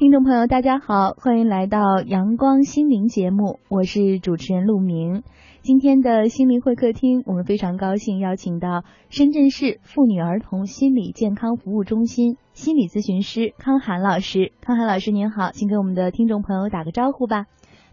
[0.00, 5.24] 听众朋友，大家好，欢迎来到阳光心灵节目，我是主持人陆明。
[5.60, 14.52] 今天的心灵会客厅，我们非常高兴邀请到深圳市妇女儿童心理健康服务中心心理咨询师康涵老师。
[14.62, 17.44] 康涵老师您好，请给我们的听众朋友打个招呼吧。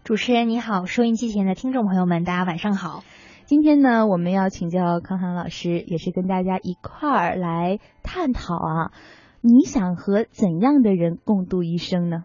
[0.02, 3.04] 主持人你好，收音机前的听众朋友们，大家晚上好。
[3.44, 8.92] 今天呢，我们要请教康涵老师，也是跟大家一块儿来探讨啊。
[9.40, 12.24] 你想和怎样的人共度一生呢？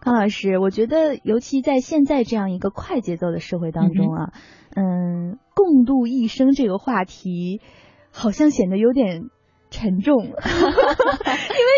[0.00, 4.32] 康老师，我觉得尤其在现在这样一个快节奏的社会当中啊，
[4.74, 7.60] 嗯，共度一生这个话题
[8.10, 9.30] 好像显得有点
[9.70, 10.34] 沉重， 因为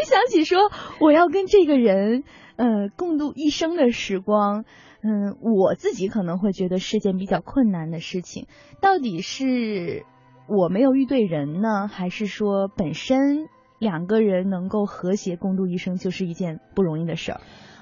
[0.07, 0.71] 想起说
[1.01, 2.25] 我要跟这个人
[2.57, 4.65] 呃共度一生的时光。
[5.03, 8.47] 嗯，我自己可能会觉得是件比较困难的事情。
[8.81, 10.05] 到底是
[10.49, 13.47] 我没有遇对人呢，还是说本身
[13.79, 17.41] 两个人能够和谐共度一生就是一件不容易的事儿？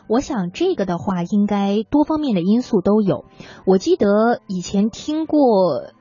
[0.08, 3.24] 我想这个的话，应该多方面的因素都有。
[3.64, 5.92] 我记得以前听过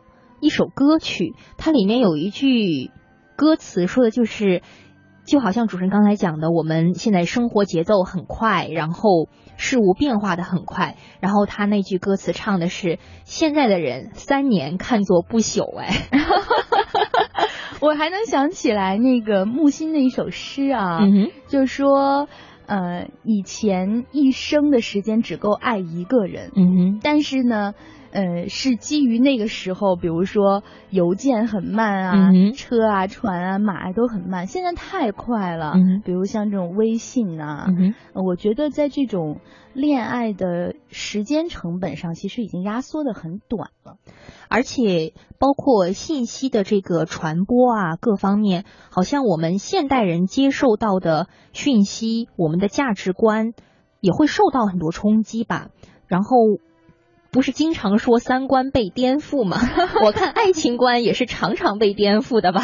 [0.42, 2.92] 一首歌曲，它里面有一句
[3.38, 4.62] 歌词说的就是。
[5.26, 16.08] 就好像主持人刚才讲的，我们现在生活节奏很快，然后事物变化的很快，然后他那句歌词唱的是现在的人三年看作不朽，哎，
[17.82, 21.00] 我还能想起来那个木心的一首诗啊，
[21.48, 22.28] 就是说，
[22.66, 27.74] 呃，以前一生的时间只够爱一个人，嗯哼，但是呢。
[28.14, 34.46] 呃，是基于那个时候，比如说邮件很慢啊，车啊、船啊、马啊都很慢。
[34.46, 35.74] 现在太快了，
[36.06, 37.66] 比如像这种微信啊，
[38.14, 39.42] 我觉得在这种
[39.74, 43.98] 恋爱的时间成本上，其实已经压缩的很短了。
[44.48, 53.54] 而且包括信息的这个传播啊，各方面，好像我们现代人接受到的讯息，我们的价值观
[54.02, 55.70] 也会受到很多冲击吧。
[56.06, 56.38] 然后。
[57.34, 59.58] 不是经常说三观被颠覆吗？
[60.06, 62.62] 我看爱情观也是常常被颠覆的吧。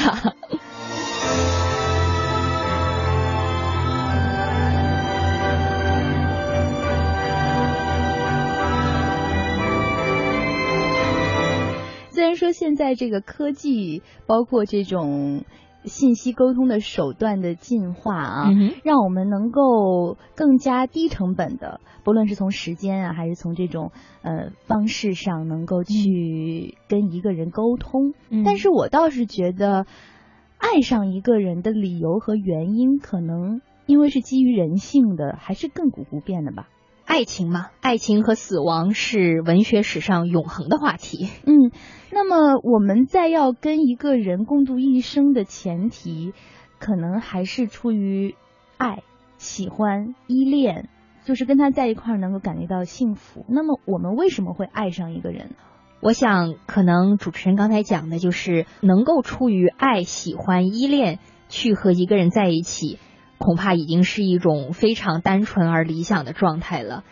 [12.11, 15.43] 虽然说现在这个科技，包括这种。
[15.85, 18.49] 信息沟通的手段的进化啊，
[18.83, 23.91] 让我们能够更加低成本的，不论是从时间啊，还是从这种
[24.21, 28.13] 呃方式上，能够去跟一个人沟通。
[28.43, 29.85] 但是我倒是觉得，
[30.57, 36.67] 爱上一个人的理由和原因，可能因为是基于人性的，还是亘古不变的吧。
[37.09, 41.27] 爱情嘛，爱情和死亡是文学史上永恒的话题。
[41.43, 41.71] 嗯，
[42.11, 46.33] 那么我们在要跟一个人共度一生的前提，
[46.77, 48.35] 可能还是出于
[48.77, 49.01] 爱、
[49.39, 50.87] 喜欢、依恋，
[51.25, 53.43] 就是跟他在一块儿能够感觉到幸福。
[53.49, 55.55] 那么我们为什么会爱上一个人？
[56.01, 61.17] 我想，可能主持人刚才讲的就是能够出于爱、喜欢、依恋
[61.49, 62.99] 去和一个人在一起。
[63.39, 67.03] 恐怕已经是一种非常单纯而理想的状态了，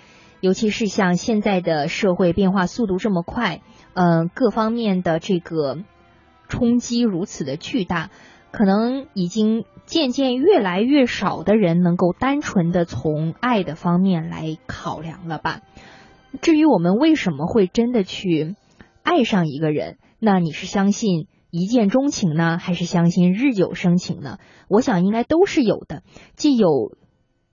[0.41, 3.61] 尤其是像现在的社会变化速度这么快，
[3.93, 5.79] 嗯，各方面的这个
[6.49, 8.11] 冲击如此的巨大，
[8.51, 15.61] 可能已经渐渐越来越少的人能够单纯的从爱的方面来考量了吧。
[16.41, 18.55] 至于我们为什么会真的去
[19.01, 21.27] 爱上一个人，那你是相信？
[21.59, 24.37] 一见钟情呢，还是相信日久生情呢？
[24.69, 26.03] 我想应该都是有的，
[26.35, 26.91] 既有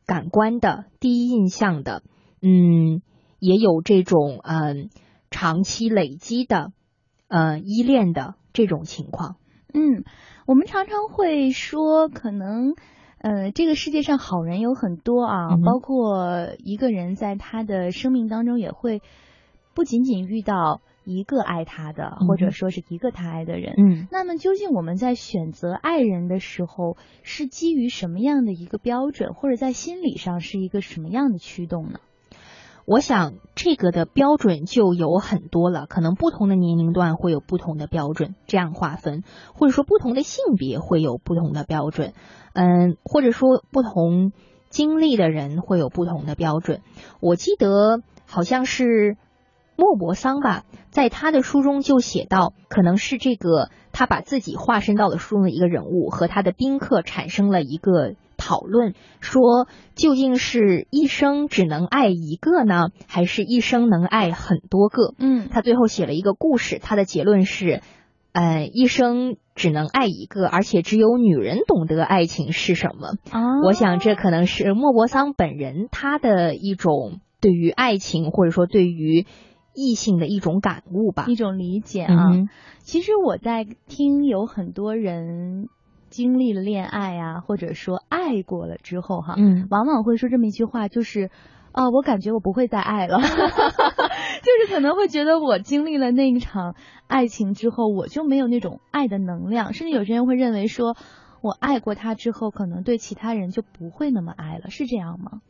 [0.05, 2.03] 感官的第一印象的，
[2.43, 3.01] 嗯，
[3.39, 4.91] 也有这种嗯
[5.31, 6.73] 长期累积的，
[7.29, 9.37] 呃依恋的这种情况。
[9.73, 10.05] 嗯，
[10.47, 12.75] 我们常常会说，可能
[13.17, 19.01] 呃这个世界上好人有很多啊，包括一个人在他的生命当中也会
[19.75, 20.83] 不仅仅遇到。
[21.05, 32.01] 一个爱他的，或者说是一个他爱的人，嗯，那么究竟我们在选择爱人的时候，是基于什么样的一个标准，或者在心理上是一个什么样的驱动呢？
[32.87, 39.23] 我想这个的标准就有很多了，可能不同的年龄段会有不同的标准，这样划分，
[39.55, 42.13] 或者说不同的性别会有不同的标准，
[42.53, 44.33] 嗯，或者说不同
[44.69, 46.81] 经历的人会有不同的标准。
[47.21, 49.17] 我记得好像是。
[49.77, 65.15] 莫泊桑吧，在他的书中就写到，可能是这个他把自己化身到了书中的一个人物，和他的宾客产生了一个讨论，说究竟是一生只能爱一个呢，还是一生能爱很多个？
[65.19, 67.81] 嗯，他最后写了一个故事，他的结论是，
[68.33, 73.15] 呃，一生只能爱一个，而且只有女人懂得爱情是什么。
[73.31, 79.27] 啊，我想这可能是莫泊桑本人他的一种对于爱情或者说对于
[79.75, 82.15] 异性的一种感悟吧，一种理解啊。
[82.79, 85.69] 其实我在听有很多人
[86.11, 91.31] 经历了恋爱啊，或者说爱过了之后哈，嗯，往往会说这么一句话，就是。
[91.75, 96.77] 啊，我感觉我不会再爱了， 就是可能会觉得我经历了那一场
[97.09, 100.97] 爱情之后，我就没有那种爱的能量，甚至有些人会认为说，
[101.43, 105.41] 我爱过他之后，可能对其他人就不会那么爱了，是这样吗？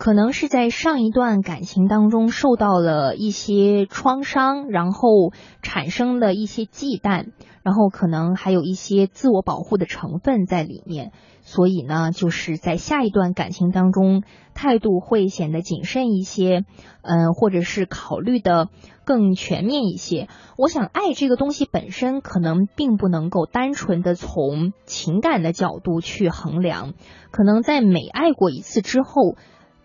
[0.00, 5.30] 可能是在上一段感情当中受到了一些创伤，然后
[5.60, 7.32] 产生了一些忌惮，
[7.62, 11.12] 然后可能还有一些自我保护的成分在里面，
[11.42, 14.22] 所以呢，就是在下一段感情当中
[14.54, 16.64] 态度会显得谨慎一些，
[17.02, 18.68] 嗯，或者是考虑的
[19.04, 20.28] 更全面一些。
[20.56, 26.94] 我想，爱这个东西本身可能并不能够单纯的从情感的角度去衡量，
[27.30, 29.36] 可能在每爱过一次之后。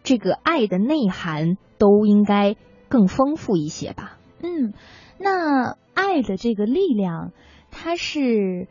[0.05, 2.55] 这个爱的内涵都应该
[2.87, 4.19] 更丰富一些吧。
[4.41, 4.73] 嗯，
[5.17, 7.31] 那爱的这个力量，
[7.71, 8.67] 它是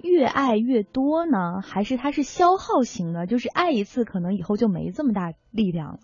[0.00, 3.26] 越爱越多呢，还是它是消耗型的？
[3.26, 5.98] 就是爱一次，可能以后就没这么大力量了。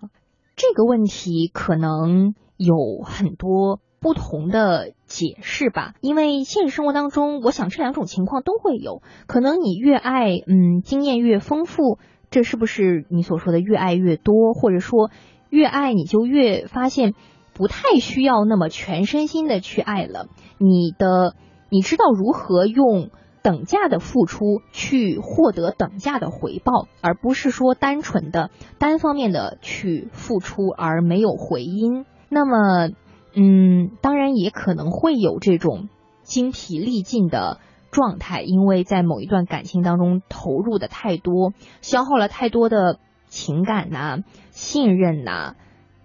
[0.54, 5.94] 这个问题可能有很多不同的解释吧。
[6.02, 9.00] 因为现实生活当中，我想这两种情况都会有。
[9.26, 11.98] 可能你越爱，嗯，经验越丰富。
[12.34, 15.12] 这是不是你所说的越爱越多，或者说
[15.50, 17.14] 越爱你就越发现
[17.52, 20.26] 不太需要那么全身心的去爱了？
[20.58, 21.36] 你的
[21.70, 23.10] 你知道如何用
[23.40, 32.04] 等价的付出去获得等价的回报，而不是说单纯的单方面的去付出而没有回音。
[32.28, 32.88] 那么，
[33.36, 35.88] 嗯，当然也可能会有这种
[36.24, 37.60] 精疲力尽的。
[37.94, 42.98] 状态，因为在某一段感情当中投入的太多，消耗了太多的
[43.28, 44.18] 情感呐、
[44.50, 45.54] 信任呐、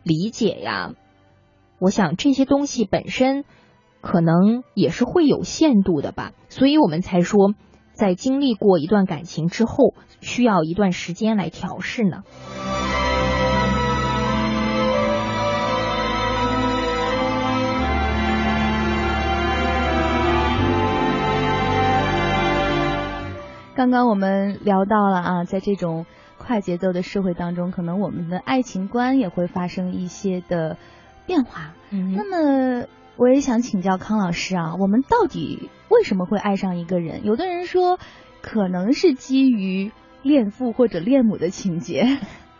[0.04, 0.92] 理解呀，
[1.80, 3.44] 我想这些东西本身
[4.02, 7.56] 可能也是会有限度的吧，所以我们才说，
[7.94, 12.22] 在经历过一段感情之后，需要一段时间来调试呢。
[23.80, 26.06] 刚刚我们聊到了啊，在这种
[26.38, 30.76] 快节奏的社会当中，可能我们的爱情观也会发生一些的
[31.26, 31.76] 变化。
[31.90, 37.24] 嗯，那么我也想请教康老师啊，我们到底为什么会爱上一个人？
[37.24, 38.00] 有的人说，
[38.42, 39.94] 可能是基于
[40.24, 42.18] 恋父或者恋母的情节。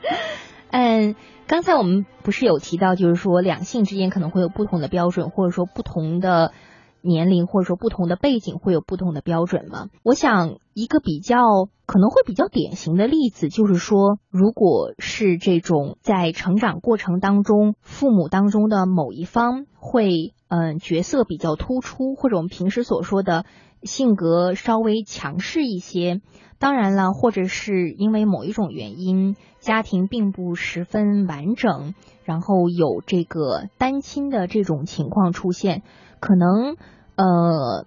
[0.71, 1.18] 嗯，
[1.48, 6.54] 刚才我们不是有提到，就是说两性之间可能会有不同的标准，或者说不同的。
[7.01, 9.88] 年龄或者说不同的背景会有不同的标准吗？
[10.04, 11.38] 我想一个比较
[11.86, 23.45] 可能会比较典型的例子就是说，如果是这种在成长过程当中，父母当中的某一方会嗯角色比较突出，或者我们平时所说的
[23.84, 26.22] 性格稍微强势一些，
[26.60, 35.84] 当然了，或者是因为某一种原因，家庭并不十分完整，然后有这个单亲的这种情况出现。
[36.19, 36.75] 可能，
[37.16, 37.86] 呃，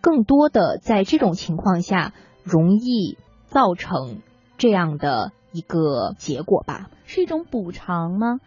[0.00, 2.12] 更多的在这种情况下，
[2.42, 4.20] 容易造成
[4.58, 6.90] 这样的一个结果吧？
[7.04, 8.40] 是一种补偿吗？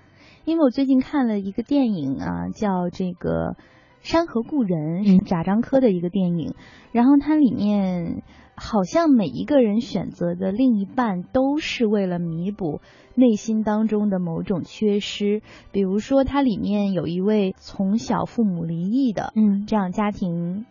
[0.45, 3.51] 因为我最近看了一个电影啊，叫这个
[4.01, 6.55] 《山河故人》，是贾樟柯的一个电影，
[6.91, 8.23] 然后它里面。
[8.55, 12.81] 好像每一个人选择的另一半都是为了弥补
[13.13, 20.65] 内心当中的某种缺失，比如说它里面有一位从小父母离异的，嗯，这样家庭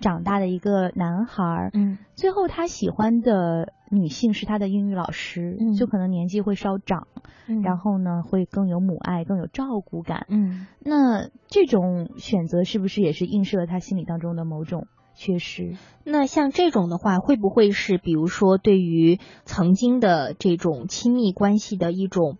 [0.00, 7.08] 长大的一个男孩，嗯，最后他喜欢的女性是他的英语老师，嗯，就可能年纪会稍长，
[7.48, 14.86] 嗯，然后呢会更有母爱，更有照顾感，嗯，那这种选择是不是也是映射了他心里当中的某种？
[15.18, 15.76] 确实。
[16.04, 22.38] 那像这种的话，会不会是比如说对于曾经的这种亲密关系的一种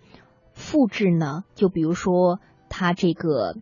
[0.53, 1.43] 复制呢？
[1.57, 3.57] 就比如说他这个，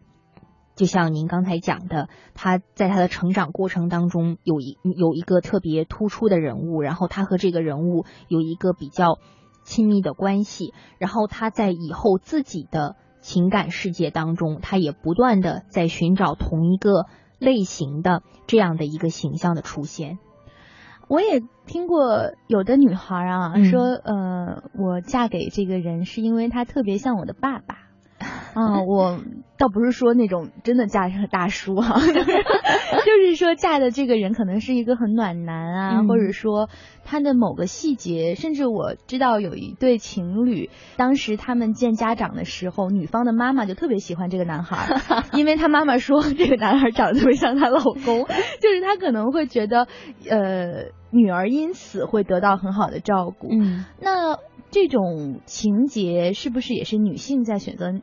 [0.76, 9.18] 就像您刚才讲的，他在他的成长过程当中有一有一个特别突出的人物，然后他和这个人物有一个比较
[9.64, 17.06] 亲密的关系，然后他在以后自己的情感世界当中，他也不断的在寻找同一个。
[17.38, 20.18] 类型的这样的一个形象的出现，
[21.08, 27.85] 我也听过有的女孩啊说，呃，我嫁给这个人是因为他特别像我的爸爸，
[28.18, 29.20] 啊， 我
[29.58, 36.68] 倒不是说那种真的嫁上大叔哈， 就是说嫁的这个人可能是一个很暖男啊，或者说
[37.04, 44.88] 他的某个细节，甚至我知道有一对情侣，当时他们见家长的时候，女方的妈妈就特别喜欢这个男孩，
[45.32, 48.24] 因为他妈妈说这个男孩长得特别像她老公，
[48.60, 49.86] 就是她可能会觉得，
[50.28, 53.48] 呃，女儿因此会得到很好的照顾。
[53.50, 54.38] 嗯，那
[54.70, 58.00] 这种情节是不是也是女性在选择？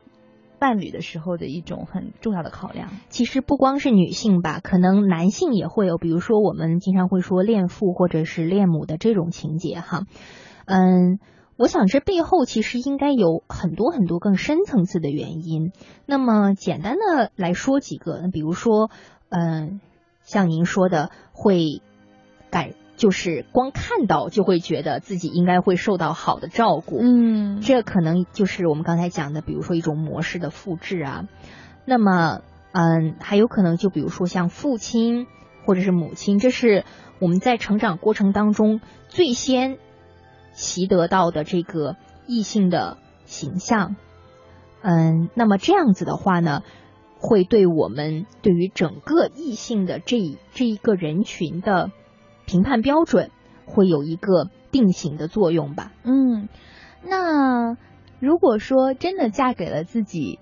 [0.56, 10.04] 伴侣的时候的一种很重要的考量，其实不光是女性吧，可能男性也会有，比如说我们经常会说恋父或者是恋母的这种情节哈。
[10.64, 11.18] 嗯，
[11.58, 15.72] 我想这背后其实应该有很多很多更深层次的原因。
[16.06, 18.90] 那么简单的来说几个，那比如说，
[19.28, 19.80] 嗯，
[20.22, 21.82] 像您说的会
[22.50, 22.70] 感。
[22.96, 31.24] 就是光看到就会觉得自己应该会受到好的照顾，嗯，这可能就是我们刚才讲的，比如说一种模式的复制啊。
[31.84, 35.26] 那么，嗯，还有可能就比如说像父亲
[35.66, 36.84] 或者是母亲，这是
[37.18, 39.76] 我们在成长过程当中最先
[40.52, 41.96] 习得到的这个
[42.28, 43.96] 异性的形象。
[44.82, 46.62] 嗯，那么这样子的话呢，
[47.18, 51.90] 会对我们对于整个异性的这这一个人群的。
[52.46, 53.30] 评判标准
[53.66, 55.92] 会有一个定型的作用吧？
[56.04, 56.48] 嗯，
[57.02, 57.76] 那
[58.20, 60.38] 如果说真的嫁给了自己，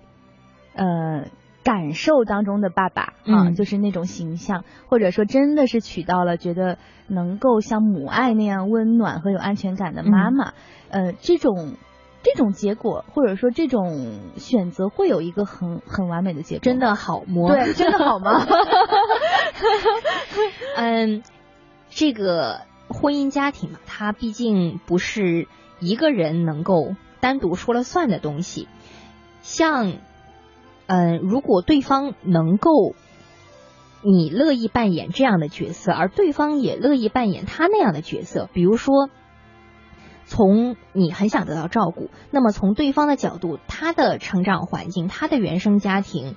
[0.75, 1.25] 呃，
[1.63, 10.53] 感受当中的爸爸啊，就是那种形象，或者说真的是娶到了觉得能够像母爱那样温暖和有安全感的妈妈，
[10.89, 11.75] 呃，这种
[12.23, 17.47] 这种结果或者说这种选择会有一个很很完美的结果，真的好吗？
[17.53, 18.45] 对，真的好吗？
[20.77, 21.23] 嗯。
[21.95, 25.47] 这个婚姻家庭嘛，它毕竟不是
[25.79, 28.67] 一个人能够单独说了算的东西。
[29.41, 29.93] 像，
[30.87, 32.95] 嗯，如果对方能够
[34.01, 39.09] 你乐意扮演这样的角色，而对方也乐意扮演他那样的角色，比如说，
[40.25, 46.35] 从你很想得到照顾，那么从对方的角度，他的成长环境，他的原生家庭，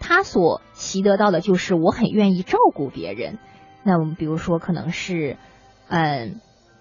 [0.00, 3.38] 他所习得到的就是我很愿意照顾别人。
[3.86, 5.36] 那我们比如说，可能是，
[5.86, 6.40] 嗯，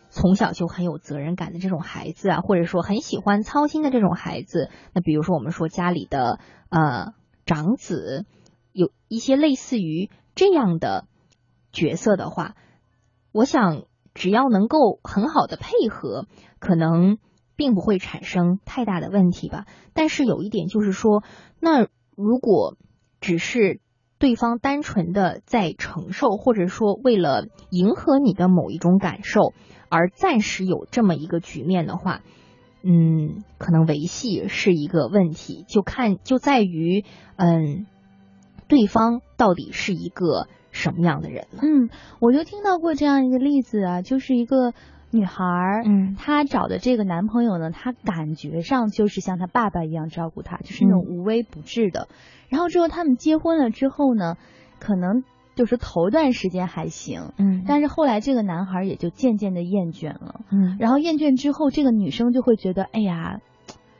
[0.10, 4.72] 从小就很有责任感的这种孩子啊，或者说很喜欢操心的这种孩子。
[4.92, 7.14] 那比如说，我们说家里的呃
[7.46, 8.26] 长子，
[8.72, 11.06] 有一些类似于这样的
[11.72, 12.56] 角色的话，
[13.32, 13.84] 我想
[14.16, 16.26] 只要能够很好的配合，
[16.58, 17.20] 可能
[17.56, 19.68] 并不会产生太大的问题吧。
[19.94, 21.24] 但是有一点就是说，
[21.60, 22.78] 那如果
[23.22, 23.80] 只是。
[24.18, 29.54] 对方单纯的在承受，或者说为了迎合你的某一种感受
[29.90, 32.22] 而暂时有这么一个局面的话，
[32.84, 37.04] 嗯，可能维系是一个问题，就看就在于，
[37.36, 37.86] 嗯，
[38.68, 41.60] 对方到底是一个什么样的人了。
[41.62, 44.74] 嗯，我就听到过这样一个例子啊，就是一个。
[45.16, 52.08] 女孩儿，嗯，她找的这个男朋友呢，她感觉上就是像她爸爸一样照顾她，就是那种无微不至的。
[52.50, 54.36] 然后之后他们结婚了之后呢，
[54.80, 55.24] 可能
[55.56, 63.40] 就是头段时间还行，嗯，但是后来这个男孩也就渐渐的厌倦了，嗯，然后厌倦之后，这个女生就会觉得，哎呀，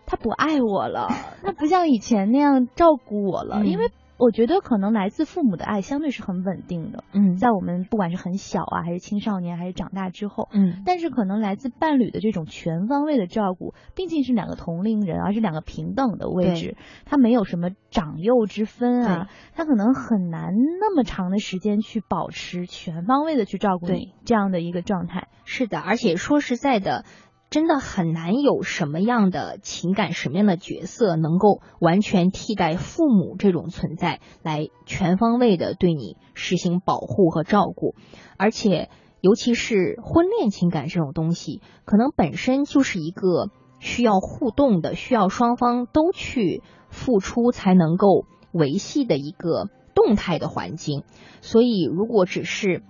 [0.06, 1.08] 他不爱我了，
[1.42, 3.90] 他不像以前那样照顾我了，因为。
[4.18, 25.28] 我觉得可能来自父母的爱相对是很稳定的，嗯，在我们不管是很小啊，还是青少年，还是长大之后，嗯，但是可能来自伴侣的这种全方位的照顾，毕竟是两个同龄人，而是两个平等的位置，他没有什么长幼之分啊，他可能很难那么长的时间去保持全方位的去照顾你这样的一个状态。
[25.44, 27.04] 是的，而且说实在的。
[27.52, 37.96] 真的很难有什么样的情感、什么样的角色能够完全替代父母这种存在，来全方位的对你实行保护和照顾。
[38.36, 38.90] 而且，
[39.22, 43.50] 尤其是婚恋情感这种东西，可能本身就是一个
[43.80, 51.04] 需要互动的、需要双方都去付出才能够维系的一个动态的环境。
[51.40, 52.84] 所以，如果只是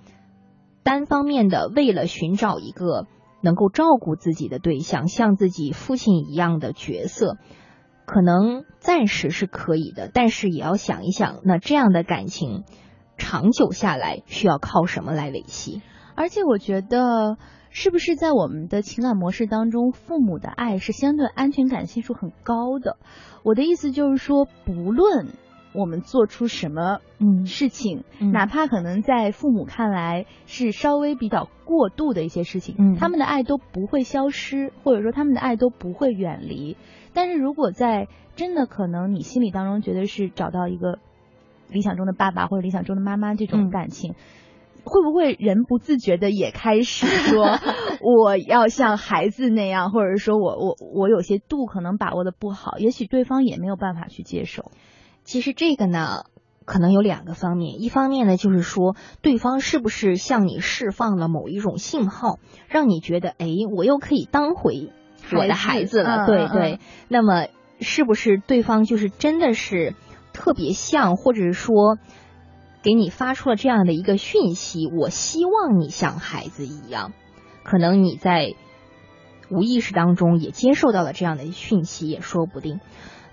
[0.82, 3.06] 单方面的为了寻找一个。
[3.46, 7.38] 能够照顾自己的对象，像自己父亲一样的角色，
[8.06, 12.64] 可能暂时是可以的，但是也要想一想，那这样的感情
[13.18, 15.82] 长久下来需要靠什么来维系？
[16.16, 17.38] 而且我觉得，
[17.70, 22.98] 是不是在我们的情感模式当中，父母的爱是相对安全感系数很高的？
[23.44, 25.28] 我的意思就是说，不论
[25.75, 36.77] 我们做出什么嗯事情，嗯哪怕可能在父母看来是稍微比较过度的一些事情，嗯他们的爱都不会消失，或者说他们的爱都不会远离。
[37.13, 41.00] 但是如果在真的可能你心里当中觉得是找到一个
[41.70, 44.15] 理想中的爸爸或者理想中的妈妈这种嗯感情。
[44.88, 47.58] 会不会人不自觉的也开始说
[48.05, 54.70] 我要像孩子那样，或者说我我我有些度可能把握的不好，也许对方也没有办法去接受。
[55.25, 56.25] 其实这个呢，
[56.63, 57.82] 可能有两个方面。
[57.82, 62.39] 一方面呢，就是说对方是不是向你释放了某一种信号，
[62.70, 64.91] 让你觉得，哎，我又可以当回
[65.34, 66.25] 我的孩子了。
[66.27, 66.79] 对对。
[67.10, 67.48] 那么，
[67.82, 69.96] 是不是对方就是真的是
[70.32, 71.98] 特别像，或者是说
[72.84, 74.88] 给你发出了这样的一个讯息？
[74.88, 77.13] 我希望你像孩子一样。
[77.63, 78.53] 可能你在
[79.50, 82.79] 无意识当中也接受到了这样的讯息，也说不定。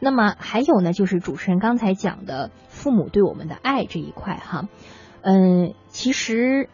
[0.04, 4.68] 那么还有呢，就是主持人刚才讲的父母对我们的爱这一块哈，
[5.20, 6.68] 嗯，其实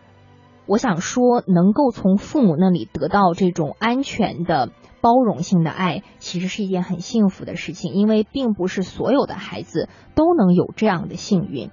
[0.65, 4.71] 我想说，能够从父母那里得到这种安全的、
[5.03, 11.71] 包容性的爱，其实是一件很幸福的事情，因为并不是所有的孩子都能有这样的幸运。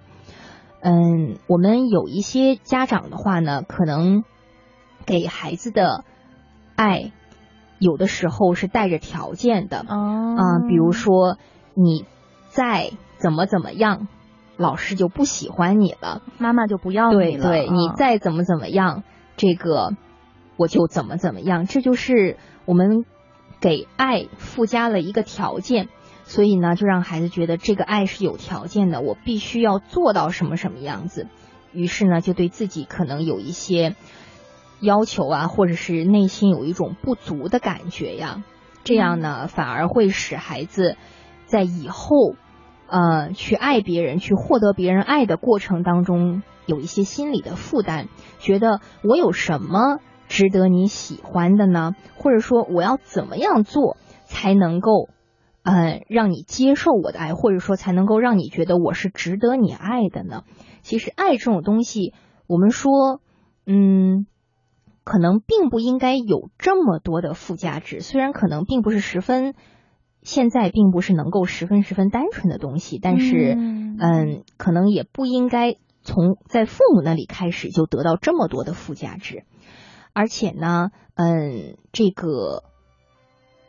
[0.81, 4.25] 嗯，我们有一些家长的话呢，可能
[5.05, 6.03] 给孩子的
[6.75, 7.13] 爱。
[7.79, 11.37] 有的时候是带着条件的，哦啊、比如说
[11.73, 12.05] 你
[12.49, 14.07] 再怎么怎么样，
[14.57, 16.21] 老师就不喜欢你了。
[16.37, 19.03] 妈妈就不要你了，对，你嗯再怎么怎么样，
[19.37, 19.93] 这个
[20.57, 21.65] 我就怎么怎么样。
[21.65, 23.05] 这就是我们
[23.59, 25.89] 给爱附加了一个条件，
[26.23, 31.27] 所以呢，就让孩子觉得这个爱是有条件的，我必须要做到什么什么样子。
[31.73, 33.95] 于是呢，就对自己可能有一些
[34.79, 38.43] 要求啊，或者是内心有一种不足的感觉呀。
[38.83, 40.95] 这样呢，反而会使孩子
[41.45, 42.35] 在以后，
[42.87, 51.95] 呃，去爱别人、去获得别人爱的过程当中，有一些心理的负担，觉得我有什么值得你喜欢的呢？
[52.15, 55.09] 或者说，我要怎么样做才能够，
[55.63, 60.43] 呃，让你接受我的爱，或者说才能够让你觉得我是值得你爱的呢？
[60.83, 62.13] 其实，爱这种东西，
[62.45, 63.19] 我们说，
[63.65, 64.27] 嗯。
[65.05, 69.53] 可能并不应该有这么多的附加值，虽然可能并不是十分，
[70.23, 79.43] 现在并不是能够十分十分单纯的东西，但是，嗯嗯，可能也不应该从在父母那里开始就得到这么多的附加值，
[80.11, 82.63] 而且呢，嗯，这个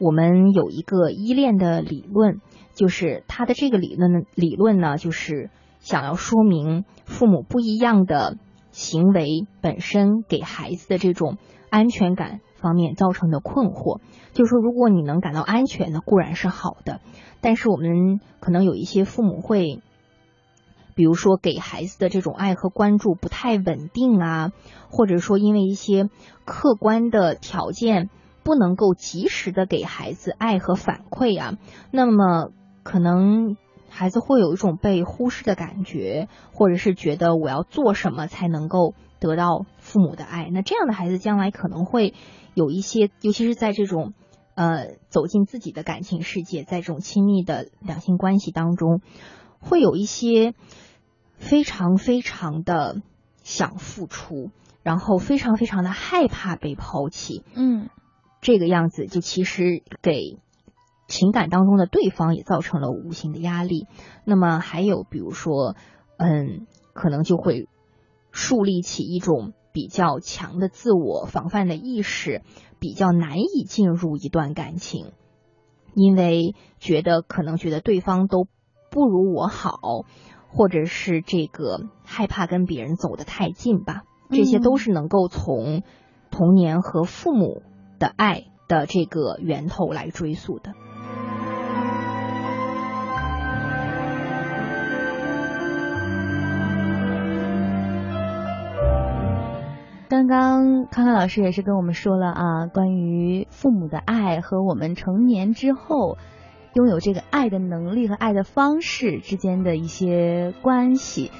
[0.01, 2.41] 我们有一个依恋的理论，
[2.73, 8.39] 就是他的这个理论呢，理论呢，就是想要说明父母不一样的。
[8.77, 11.39] 行为本身给孩子的这种
[11.71, 14.01] 安全感方面造成的困惑，
[14.35, 17.01] 就是说，如果你能感到安全，那固然是好的。
[17.41, 19.81] 但是我们可能有一些父母会，
[20.95, 24.53] 比如说给孩子的这种爱和关注不太稳定啊，
[24.91, 26.11] 或者说因为一些
[26.45, 28.11] 客观的条件
[28.43, 31.55] 不能够及时的给孩子爱和反馈啊，
[31.91, 32.51] 那么
[32.83, 33.57] 可能。
[33.97, 40.51] 孩子会有一种被忽视的感觉，或者是觉得我要做什么才能够得到父母的爱。
[40.53, 42.13] 那这样的孩子将来可能会
[42.53, 44.13] 有一些，尤其是在这种
[44.55, 49.01] 呃走进自己的感情世界，在这种亲密的两性关系当中，
[49.61, 50.53] 会有一些
[51.39, 53.01] 非常非常的
[53.43, 54.51] 想付出，
[54.83, 57.45] 然后非常非常的害怕被抛弃。
[57.55, 57.89] 嗯，
[58.43, 60.39] 这个样子就其实给。
[61.07, 63.87] 情感当中的对方也造成了无形的压力，
[64.25, 65.77] 那么还有比如说，
[66.17, 67.69] 嗯，可能就会
[68.33, 72.43] 树立起一种比较强的自我防范的意识，
[72.81, 75.13] 比较难以进入一段感情，
[75.95, 78.49] 因为觉得可能觉得对方都
[78.91, 79.79] 不如我好，
[80.49, 85.83] 或者是这个害怕跟别人走得太近吧，这些都是能够从
[86.31, 87.63] 童年和父母
[87.99, 90.73] 的爱的这个源头来追溯的。
[100.09, 106.17] 刚刚康康老师也是跟我们说了啊，关于父母的爱和我们成年之后
[106.75, 111.33] 拥有这个爱的能力和爱的方式之间的一些关系。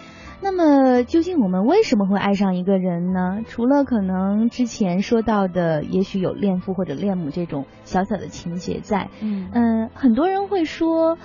[0.43, 3.43] 那么，究竟我们为什么会爱上一个人呢？
[3.47, 11.17] 除了可能之前说到的，也许有恋父或者恋母这种小小的情节在，嗯嗯，很多人会说，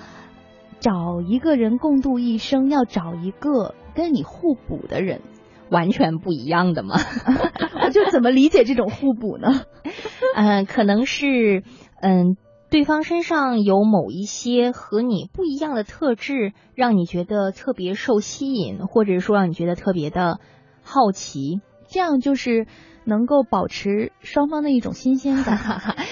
[0.78, 5.20] 找一个人共度一生，要找一个跟你互补的人。
[5.72, 6.96] 完全不一样的嘛，
[7.92, 9.62] 就怎么理解这种互补呢？
[10.36, 11.64] 嗯、 呃，可能是
[12.00, 12.24] 嗯、呃，
[12.70, 20.38] 对方身上有某一些和你不一样的特质，让你觉得特别受吸引，或者说让你觉得特别的
[20.82, 22.66] 好奇，这样就是
[23.04, 25.58] 能够保持双方的一种新鲜感。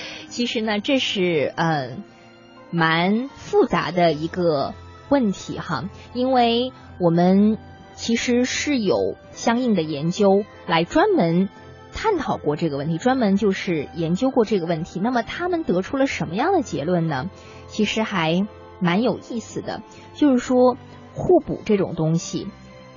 [0.28, 2.02] 其实呢，这是嗯
[2.70, 4.74] 蛮复杂的一个
[5.08, 7.58] 问题哈，因为我们
[8.00, 11.50] 其实是有相应的研究来专门。
[11.92, 15.00] 探讨过这个问题，专门就是研究过这个问题。
[15.00, 17.28] 那么他们得出了什么样的结论呢？
[17.66, 18.46] 其实还
[18.78, 19.82] 蛮有意思的，
[20.14, 20.76] 就是说
[21.12, 22.46] 互补这种东西，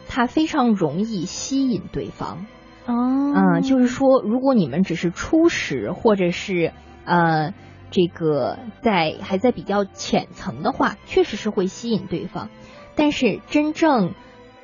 [0.08, 2.46] 它非常容易吸引对方。
[2.86, 2.94] 哦，
[3.36, 6.72] 嗯，就是说，如果你们只是初识，或者是
[7.04, 7.56] 呃
[7.90, 12.50] 这个在还在比较浅层的话，确实是会吸引对方。
[12.96, 14.14] 但是真正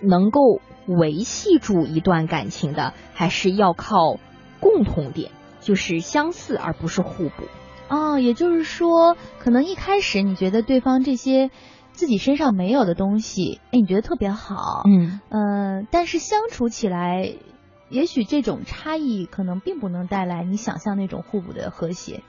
[0.02, 0.62] 能够。
[0.88, 4.18] 维系住一段感情的，还是要靠
[4.60, 7.44] 共同点，就是相似而不是互补。
[7.90, 11.52] 哦，也就是说，可能一开始你觉得对方这些
[11.92, 17.36] 自己身上没有的东西，哎，你觉得特别好，嗯嗯，但是相处起来，
[17.90, 22.24] 也许这种差异可能并不能带来你想象那种互补的和谐。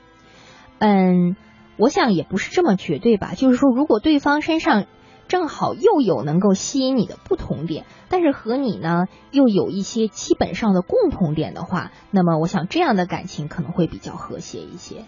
[0.80, 1.35] 嗯，
[1.78, 4.85] 我想也不是这么绝对吧，就是说，如果对方身上。
[5.30, 15.04] 正好又有能够吸引你的不同点，但是和你呢又有一些基本上的共同点的话，那么我想这样的感情可能会比较和谐一些。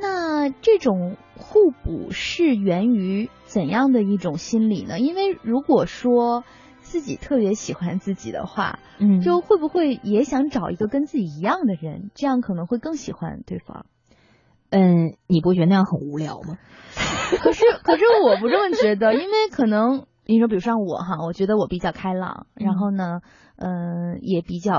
[0.00, 4.98] 那这种互补是源于怎样的一种心理呢？
[4.98, 6.42] 因为如果说
[6.80, 13.84] 自己特别喜欢自己的话，嗯，就会不会也想找一个跟自己一样的人，这样可能会更喜欢对方。
[14.76, 16.58] 嗯，你不觉得那样很无聊吗？
[17.40, 23.20] 可是，可是我不这么觉得，因为可能你说，比如像我哈，我觉得我比较开朗，然后呢，
[23.56, 24.76] 嗯，也比较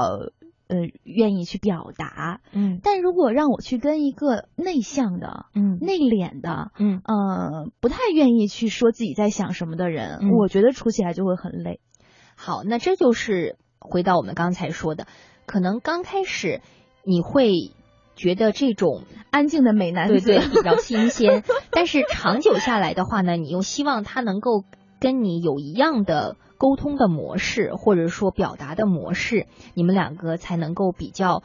[0.68, 11.80] 呃愿意去表达，嗯，但如果让我去跟一个内向的，嗯，内敛的，嗯，呃，不太愿意去说自己在想什么的人，我觉得处起来就会很累。
[12.36, 15.08] 好，那这就是回到我们刚才说的，
[15.46, 16.62] 可能刚开始
[17.04, 17.72] 你会。
[18.18, 24.66] 觉得这种安静的美男子对对 比较新鲜，但是长久下来的话呢，你又希望他能够
[25.00, 31.44] 跟你有一样的沟通的模式，或者说表达的模式，你们两个才能够比较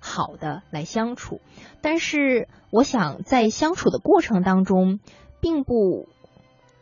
[0.00, 1.40] 好的来相处。
[1.80, 4.98] 但是我想在相处的过程当中，
[5.40, 6.08] 并不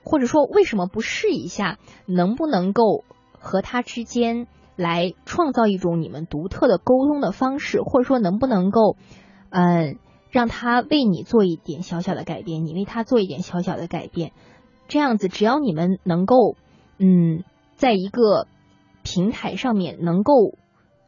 [0.03, 3.05] 或者说为什么不试一下，能不能够
[3.39, 4.47] 和他之间。
[4.77, 8.97] 来创造一种你们独特的沟通的方式，或者说能不能够，
[9.51, 9.99] 嗯，
[10.31, 14.33] 让他为你做一点小小的改变，你为他做一点小小的改变，
[14.89, 16.57] 这样子，只要你们能够，
[16.99, 18.47] 嗯，在一个
[19.03, 20.55] 平台上面能够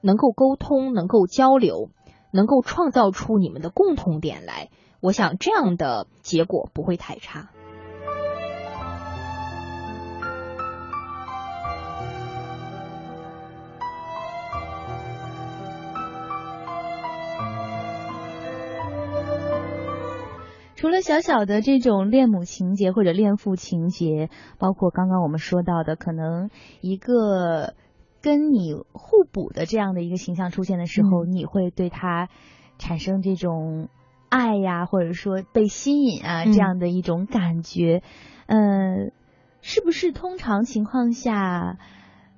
[0.00, 1.88] 能够沟通，能够交流，
[2.32, 4.70] 能够创造出你们的共同点来，
[5.00, 7.50] 我想这样的结果不会太差。
[20.82, 27.74] 除了小小的这种恋母情节或者恋父情节，包括刚刚我们说到的，可能一个
[28.20, 32.28] 跟你互补的这样的一个形象出现的时候，你会对他
[32.78, 33.90] 产生这种
[34.28, 38.02] 爱呀，或者说被吸引啊这样的一种感觉。
[38.46, 39.12] 嗯，
[39.60, 41.78] 是不是通常情况下，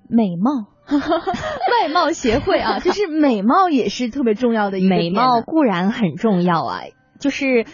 [0.06, 6.80] 美貌 外貌协会啊， 就是美貌也是特别重要的一个美貌固然很重要啊，
[7.18, 7.64] 就是。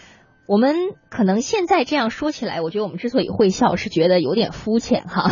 [0.50, 0.74] 我们
[1.10, 5.30] 可能现在这样说起来，我觉得我们之所以会笑，是觉得有点肤浅哈。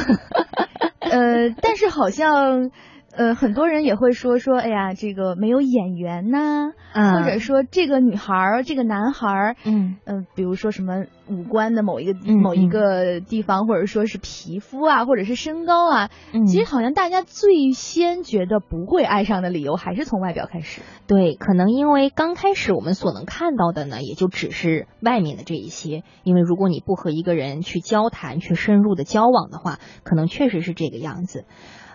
[1.01, 2.71] 呃，但是好像。
[3.19, 16.11] 呃，很多人也会说说，哎呀，这个没有眼缘呐，或者说这个女孩儿、这个男孩儿，嗯嗯，比如说什么五官的某一个某一个地方，或者说是皮肤啊，或者是身高啊，
[16.47, 20.81] 其实好像大家最先觉得不会爱上的理由，还是从外表开始。
[21.09, 26.05] 对，可能因为刚开始我们所能看到的呢，也就只是外面的这一些。
[26.23, 31.47] 因为如果你不和一个人去交谈、去深入的交往的话，可能确实是这个样子。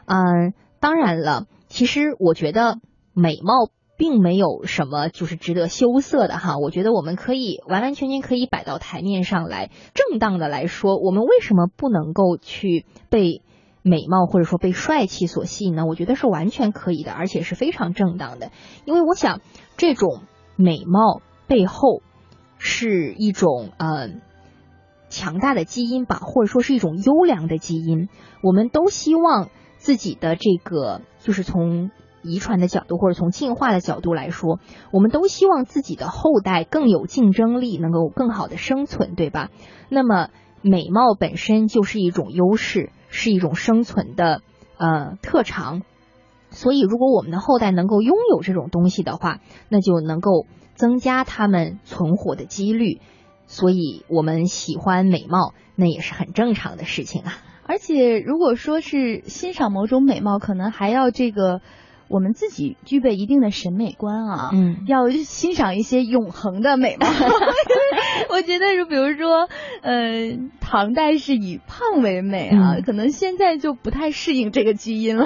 [0.05, 0.53] 嗯。
[0.84, 2.78] 当然了，其实我觉得
[3.13, 6.58] 美貌并没有什么就是值得羞涩的哈。
[6.58, 13.41] 我觉得我们可以完完全全可以摆到台面上来，正当的来说，我们为什么不能够去被
[13.82, 15.86] 美貌或者说被帅气所吸引呢？
[15.86, 18.52] 我觉得是完全可以的，而且是非常正当的。
[18.84, 19.39] 因为我想，
[19.78, 20.24] 这种
[20.58, 22.02] 美貌背后
[22.58, 24.10] 是一种呃
[25.08, 28.10] 强大的基因吧，或者说是一种优良的基因。
[28.41, 29.48] 我们都希望。
[29.84, 31.91] 自己的这个就是从
[32.22, 34.60] 遗传的角度或者从进化的角度来说，
[34.93, 39.50] 我们都希望自己的后代更有竞争力，能够更好的生存，对吧？
[39.89, 40.30] 那么
[40.62, 44.41] 美貌本身就是一种优势，是一种生存的
[44.78, 45.82] 呃特长。
[46.50, 53.02] 所以，如果我们的后代能够拥有这种东西的话，那就能够增加他们存活的几率。
[53.48, 57.34] 所以，我们喜欢美貌，那也是很正常的事情啊。
[57.65, 61.62] 而且，如果说是欣赏某种美貌，可能还要这个
[62.08, 64.49] 我们自己具备一定的审美观啊。
[64.54, 67.08] 嗯， 要欣赏一些永恒的美貌。
[68.30, 69.47] 我觉得，就比如说，
[69.82, 75.26] 呃，唐代是以胖为美啊，可能现在就不太适应这个基因了。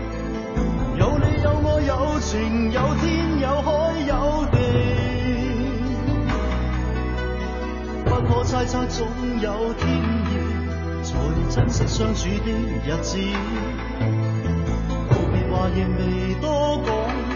[1.01, 3.69] 有你有我有情有天有海
[4.05, 4.55] 有地，
[8.05, 9.07] 不可猜测总
[9.41, 9.89] 有天
[10.29, 10.31] 意，
[11.03, 11.09] 才
[11.49, 12.51] 珍惜相处的
[12.85, 13.17] 日子。
[15.09, 16.45] 告别话亦未多
[16.85, 16.93] 讲，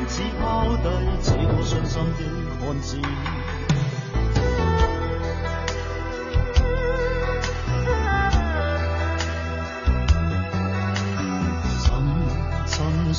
[0.08, 0.88] 只抛低
[1.24, 2.22] 这个伤心的
[2.62, 3.00] 汉子。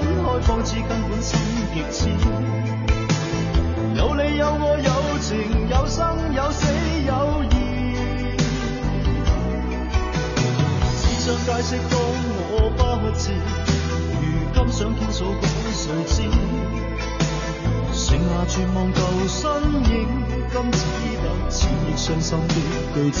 [0.00, 1.38] 分开方知根本心
[1.72, 2.08] 极痴，
[3.94, 5.28] 有你有我有情
[5.68, 6.00] 有生
[6.34, 6.66] 有死
[7.06, 7.54] 有义，
[10.96, 11.94] 只想解释当
[12.50, 12.80] 我不
[13.18, 13.22] 知，
[14.20, 14.22] 如
[14.54, 16.16] 今想倾诉讲谁知，
[17.92, 19.40] 剩下绝望旧身
[19.90, 19.92] 影，
[20.50, 20.78] 今只
[21.22, 22.54] 得千亿伤心的
[22.94, 23.20] 句子。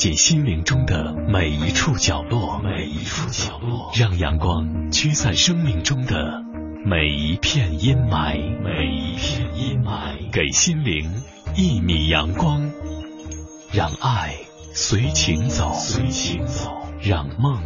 [0.00, 6.42] 照进心灵中的每一处角落，每一处角落，让阳光驱散生命中的
[6.86, 11.06] 每一片阴霾，每一片阴霾，给心灵
[11.54, 12.70] 一米阳光，
[13.74, 14.36] 让爱
[14.72, 16.70] 随情走，随情走，
[17.02, 17.62] 让梦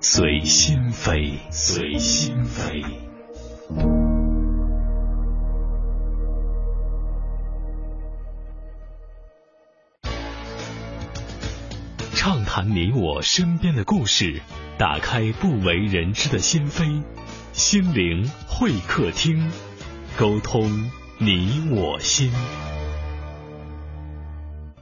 [0.00, 2.82] 随心飞，随心飞。
[12.54, 14.42] 谈你我身边的故事，
[14.76, 17.02] 打开不为人知的心扉，
[17.54, 19.50] 心灵会客厅，
[20.18, 22.30] 沟通你我心。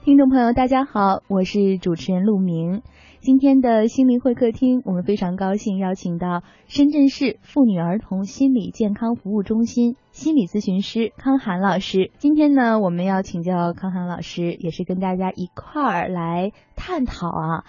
[0.05, 2.83] 听众朋友，大家好，我是主持人陆明。
[3.21, 12.11] 今天的心灵会客厅，我们非常高兴邀请到深圳市妇女儿童心理健康服务中心心理咨询师康涵老师。
[12.17, 17.65] 今天呢，我们要请教康涵老师，也是跟大家一块儿来探讨啊，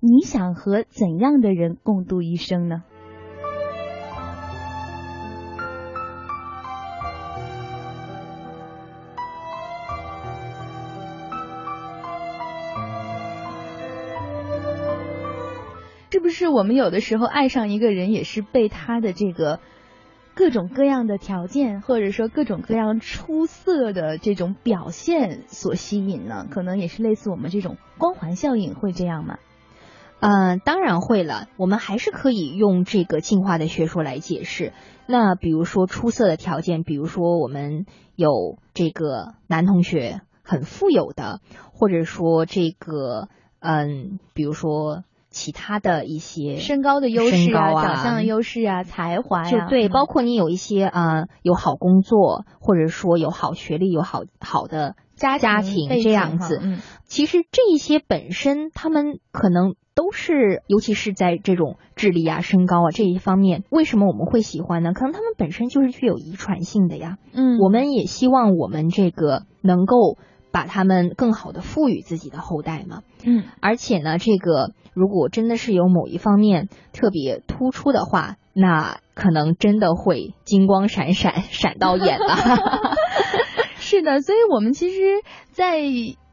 [0.00, 2.82] 你想和怎样的人共度一生呢？
[16.10, 19.60] 是不是我们有的时候爱上一个人，也是被他的这个
[20.34, 26.46] 各种各样的条件，或者说各种各样出色的这种表现所吸引呢？
[26.50, 29.38] 可能也是类似我们这种光环效应，会这样吗？
[30.20, 31.48] 呃，当然会了。
[31.58, 34.72] 我们还是可以用这个进化的学说来解释。
[35.06, 41.40] 那比如说出色的条件，比如说我们有这个男同学很富有的，
[41.74, 45.04] 或者说这个嗯，比如说。
[45.36, 56.58] 其他的一些身高的优势啊，长相的优势啊，才华呀，就对，包括你有一些啊，有好工作，或者说有好学历，有好好的家家庭这样子。
[56.62, 64.94] 嗯，其实这一些本身，他们可能都是，尤其是在这种智力啊、身高啊这一方面，为什么我们会喜欢呢？
[64.94, 67.18] 可能他们本身就是具有遗传性的呀。
[67.34, 70.16] 嗯，我们也希望我们这个能够。
[70.56, 82.38] 把他们更好的赋予自己的后代嘛，嗯，而且呢，这个如果真的是有某一方面特别突出的话，那可能真的会金光闪闪，闪到眼了。
[83.76, 84.96] 是的，所以我们其实，
[85.52, 85.78] 在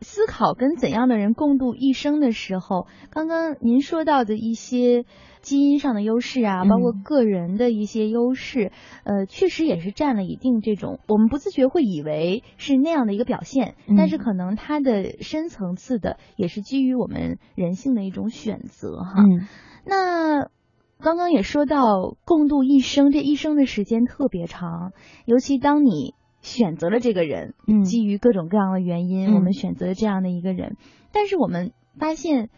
[0.03, 5.05] 思考跟怎样的人共度一生的时候，刚刚您说到的一些。
[5.43, 8.71] 基因上的优势啊，包括个人的一些优势，
[9.03, 19.21] 呃，确实也是占了一定这种，我们不自觉会以为是那样的一个表现，但是可能它的深层次的也是基于我们人性的一种选择哈。
[19.85, 20.47] 那
[21.01, 24.93] 刚刚也说到共度一生，这一生的时间特别长，
[25.25, 30.77] 尤其当你选择了这个人，嗯基于各种各样的原因，我们选择了这样的一个人，
[31.11, 32.51] 但是我们发现。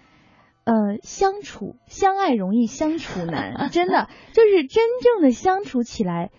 [0.68, 6.32] 呃，相处相爱容易相处难， 真的就是真正的相处起来，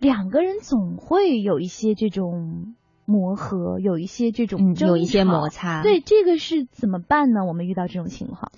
[0.00, 2.74] 两个人总会有一些这种
[3.04, 5.84] 磨合，有一些这种有一些摩擦。
[5.84, 7.44] 对，这个是怎么办呢？
[7.46, 8.50] 我们遇到这种情况，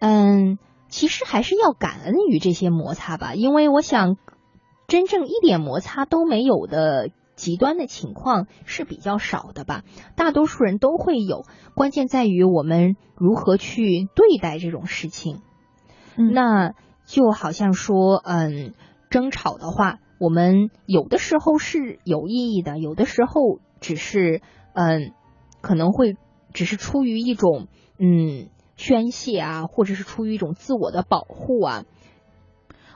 [0.00, 0.58] 嗯，
[0.88, 4.18] 其实还是要感恩于这些摩擦吧，因为我想，
[4.86, 7.08] 真正一点摩擦都没有的。
[7.34, 9.84] 极端的情况是比较少的吧，
[10.16, 15.40] 大多数人都会有，关键在于我们如何去对待这种事情。
[16.14, 16.74] 那
[17.06, 18.74] 就好像说，嗯，
[19.10, 24.42] 争吵的话，我们有的时候是有意义的，有的时候只是，
[24.74, 25.12] 嗯，
[25.62, 26.16] 可能会
[26.52, 27.66] 只是出于一种，
[27.98, 31.84] 嗯，宣泄啊，或者是出于一种自我的保护啊。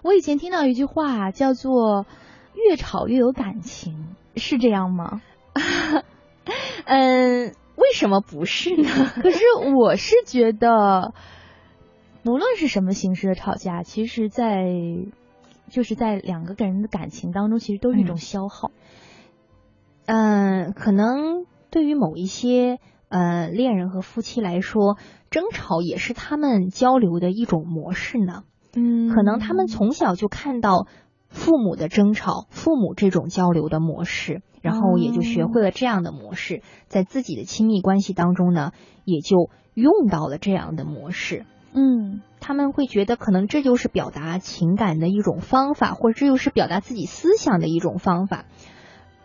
[0.02, 2.06] 我以前听到一句话叫做
[2.54, 4.14] “越吵越有感情”。
[4.36, 5.22] 是这样吗？
[6.84, 8.88] 嗯，为什么不是呢？
[9.22, 9.40] 可是
[9.76, 11.14] 我是觉得，
[12.24, 14.66] 无论是什么形式的吵架，其实，在
[15.68, 18.70] 就是在两个人的感情当中，其实都是一种消耗。
[20.04, 24.96] 嗯，可能对于某一些呃恋人和夫妻来说，
[25.30, 28.44] 争吵也是他们交流的一种模式呢。
[28.76, 30.86] 嗯，可能他们从小就看到。
[31.36, 38.72] 父母的争吵，父母这种交流的模式，然后也就学会了这样的模式，在自己的亲密关系当中呢，
[39.04, 41.44] 也就用到了这样的模式。
[41.74, 48.46] 嗯，他们会觉得可能这就是表达情感的一种方法，或者这就是表达自己思想的一种方法。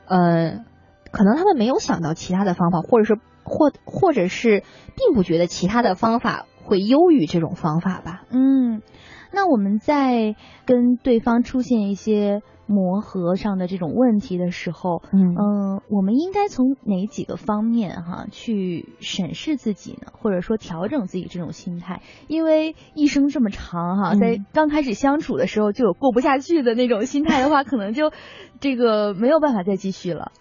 [0.05, 0.65] 呃，
[1.11, 4.63] 可能他们没有想到其他的方法，或者是或或者是
[4.97, 8.23] 并不觉得其他的方法会优于这种方法吧。
[8.29, 8.81] 嗯。
[9.31, 20.11] 那我们在跟对方出现一些磨合上的这种问题的时候，嗯，我们应该从哪几个方面哈去审视自己呢？
[20.13, 22.01] 或者说调整自己这种心态？
[22.27, 28.11] 因为一生这么长哈，在刚开始相处的时候就有过不下去的那种心态的话， 可能就
[28.59, 30.31] 这个没有办法再继续了。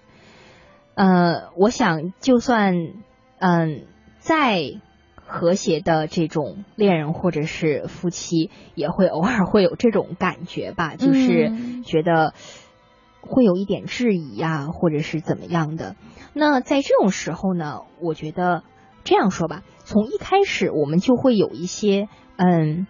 [0.95, 2.75] 呃，我想就算
[3.39, 3.87] 嗯
[4.19, 4.81] 在。
[5.31, 11.53] 和谐的这种恋人或者是夫妻，也会偶尔会有这种感觉吧，就是
[11.85, 12.35] 觉得
[13.21, 15.95] 会有一点质疑呀，或者是怎么样的。
[16.33, 18.65] 那在这种时候呢，我觉得
[19.05, 22.87] 这样说吧，从一开始我们就会有一些嗯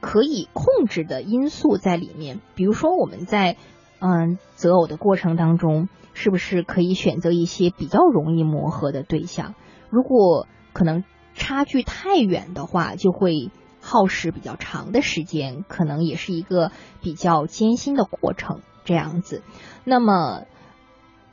[0.00, 3.56] 可以控制的因素在里面，比如说我们在
[3.98, 9.54] 嗯择偶的过程当中，是不是可以选择一些比较容易磨合的对象？
[9.90, 11.04] 如果可能
[11.42, 16.70] 差距太远的话，就会耗时比较长的时间，可能也是一个
[17.00, 18.60] 比较艰辛的过程。
[18.84, 19.42] 这样子，
[19.84, 20.44] 那么。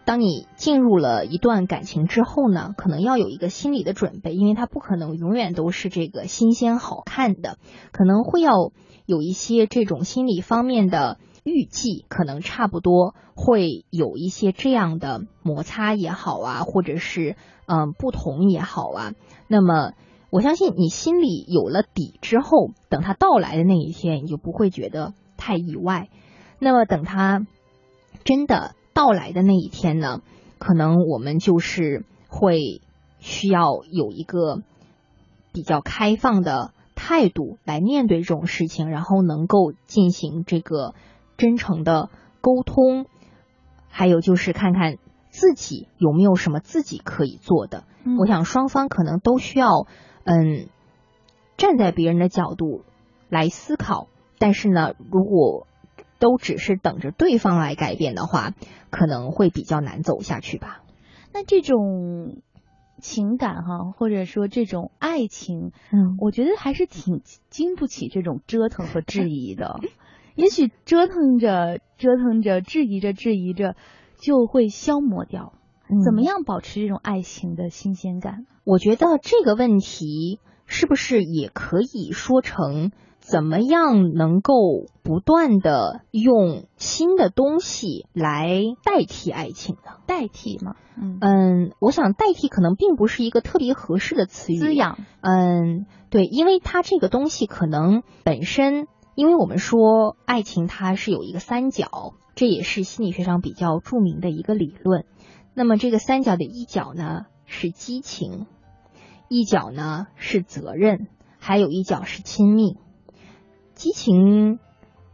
[0.06, 7.60] 当你进入了一段感情之后呢，可能要有一个心理的准备，因为它不可能永远都是这个新鲜好看的，
[7.92, 8.72] 可能会要
[9.06, 17.36] 有一些这种心理方面的预计，可能差不多会有一些这样的摩擦也好啊，或者是
[17.66, 19.14] 嗯不同也好啊。
[19.48, 19.94] 那么
[20.30, 26.10] 我相信你心里有了底之后，等他到来的那一天，你就不会觉得太意外。
[26.60, 27.46] 那么等他
[28.24, 28.76] 真的。
[28.92, 30.22] 到来的那一天呢，
[30.58, 32.82] 可能我们就是会
[33.20, 34.62] 需要有一个
[35.54, 40.96] 比较开放的态度来面对这种事情，然后能够进行这个
[41.40, 42.10] 真诚的
[42.42, 43.08] 沟通，
[43.88, 44.98] 还有就是看看
[45.30, 47.86] 自己有没有什么自己可以做的。
[48.20, 49.88] 我想双方可能都需要
[50.26, 50.68] 嗯
[51.58, 52.84] 站在别人的角度
[53.30, 55.66] 来思考，但是呢，如果
[56.20, 58.54] 都只是等着对方来改变的话，
[58.90, 60.82] 可能会比较难走下去吧。
[61.34, 62.42] 那这种
[63.02, 69.80] 情感哈，或者说这种爱情，嗯，我觉得还是挺经不起这种折腾和质疑的。
[70.40, 73.76] 也许折腾着折腾着，质疑着质疑着，
[74.22, 75.52] 就会消磨掉。
[76.06, 78.46] 怎么样保持这种爱情的新鲜感？
[78.64, 82.92] 我觉得这个问题是不是也可以说成？
[83.20, 84.54] 怎么样能够
[85.04, 89.98] 不断的用新的东西来代替爱情呢？
[90.08, 90.76] 代替吗？
[90.96, 94.58] 嗯，我想代替可能并不是一个特别合适的词语。
[94.58, 94.98] 滋养。
[95.22, 98.88] 嗯，对，因为它这个东西可能本身，
[99.20, 105.04] 因为我们说爱情它是有一个三角，这也是心理学上比较著名的一个理论。
[105.54, 108.48] 那么这个三角的一角呢是激情，
[109.28, 112.78] 一角呢是责任，还有一角是亲密。
[113.74, 114.58] 激情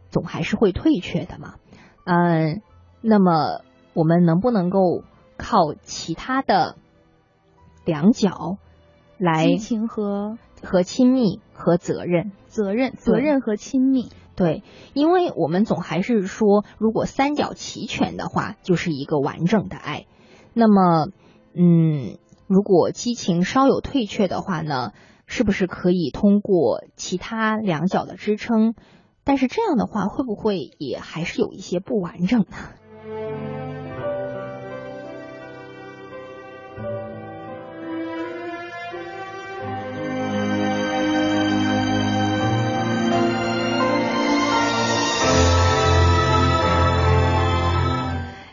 [0.08, 1.56] 总还是会退却的嘛，
[2.04, 2.62] 嗯，
[3.00, 5.02] 那么我们能不能够
[5.36, 6.76] 靠其他的
[7.84, 8.56] 两角
[9.18, 14.62] 来激情和和亲密和责任责任责任和亲密对，
[14.94, 20.06] 因为我们总还是说，如果三角齐全的话，就是一个完整的爱。
[20.52, 21.08] 那么，
[21.54, 24.92] 嗯，如果激情稍有退却的话呢？
[25.28, 28.76] 是不是可以通过其他两角的支撑？
[29.24, 33.65] 但是这样的话，会不会也还是有一些不完整呢？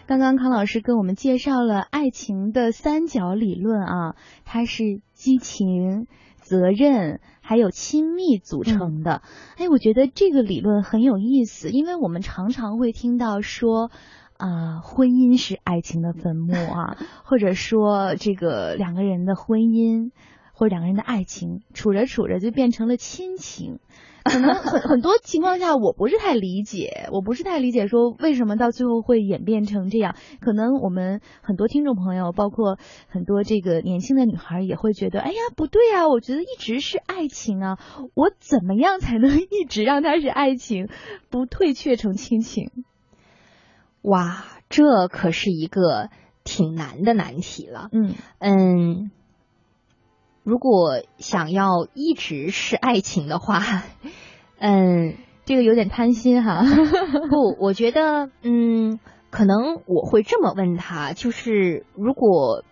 [0.06, 6.08] 刚刚康老师跟我们介绍了爱情的三角理论啊，它是激情。
[6.44, 9.22] 责任还有亲密组成的，
[9.56, 13.92] 哎，我觉得这个理论很有意思，因为我们常常会听到说，
[14.36, 20.12] 啊，婚姻是爱情的坟墓啊， 或者说这个两个人的婚姻
[20.52, 23.80] 或者两个人的爱情处着处着就变成了亲情。
[24.24, 30.16] 可能很很多情况下，我不是太理解，我不是太理解说为什么到最后会演变成这样。
[30.40, 32.78] 可能我们很多听众朋友，包括
[33.10, 37.78] 很多这个年轻的女孩也会觉得，哎呀，不对啊，我觉得一直是爱情啊，
[38.16, 40.88] 我怎么样才能 一直让它是爱情，
[41.30, 42.72] 不退却成亲情？
[44.02, 46.10] 哇，这可是一个
[46.44, 47.90] 挺难的难题了。
[47.92, 49.12] 嗯嗯。
[50.44, 53.84] 如果想要一直是爱情的话，
[54.60, 55.16] 嗯，
[55.46, 56.64] 这个有点贪心哈。
[57.30, 62.64] 不，我觉得，嗯，可能我会这么问他，就是如果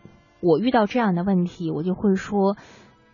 [0.41, 2.55] 我遇到这样的问题，我就会说，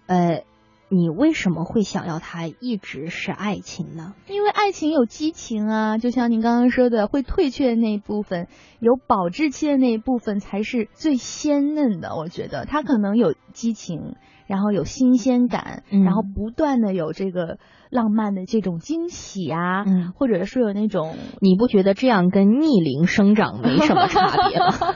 [0.08, 0.44] 呃。
[0.90, 4.16] 你为什么会想要它一直是爱情呢？
[4.30, 8.48] 因为爱情有激情啊，就像您刚刚说的，会退却的那一部分，
[8.80, 12.16] 有保质期的那一部分才是最鲜嫩的。
[12.16, 14.16] 我觉得它可能有激情，
[14.48, 19.86] 然后有新鲜感，然后不断的有这个浪漫的这种惊喜啊，
[20.16, 24.96] 或者说有那种，你不觉得这样跟逆龄生长没什么差别吗？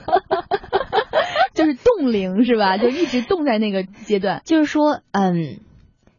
[1.54, 2.78] 就是冻龄是吧？
[2.78, 4.42] 就一直冻在那个阶段。
[4.44, 5.60] 就是说，嗯。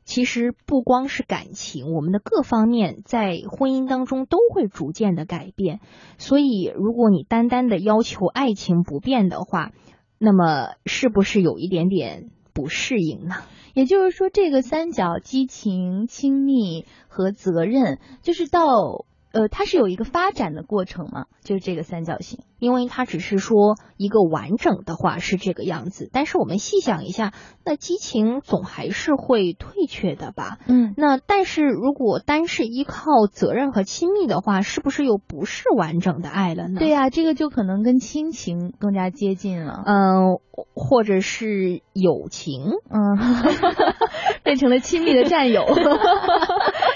[0.05, 5.79] 其实不光是感情，我们的各方面在婚姻当中都会逐渐的改变。
[6.17, 9.71] 所以，如果你单单的要求爱情不变的话，
[10.19, 13.35] 那么是不是有一点点不适应呢？
[13.73, 22.41] 也就是说，这个三角激情、亲密和责任，就是到呃，它是有一个发展的过程嘛，就是这个三角形。
[22.63, 27.33] 因为它只是说一个完整的话是这个样子，但是我们细想一下，
[27.65, 30.59] 那激情总还是会退却的吧？
[30.67, 36.79] 嗯，那但是如果单是依靠责任和亲密的话，是不是又不是完整的爱了呢？
[36.79, 39.83] 对呀、这个就可能跟亲情更加接近了。
[39.85, 40.39] 嗯、
[40.73, 43.43] 或者是友情，嗯，
[44.43, 45.65] 变成了亲密的战友。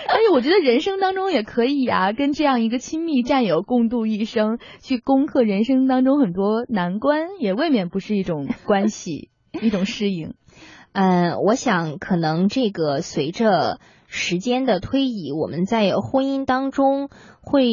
[0.09, 9.29] 但是我觉得人生当中也可以啊，跟这样一个亲密战友共度一生，去攻克人生当中很多难关，也未免不是一种关系，
[9.61, 10.33] 一种适应。
[10.93, 17.09] 嗯，我想可能这个随着时间的推移，我们在婚姻当中
[17.41, 17.65] 会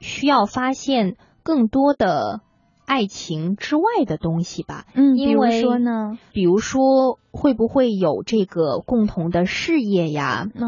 [0.00, 2.40] 需要发现更多的
[2.84, 4.84] 爱情之外的东西吧。
[4.94, 6.18] 嗯比如因为说呢？
[6.32, 10.46] 比如说会不会有这个共同的事业呀？
[10.54, 10.66] 哦，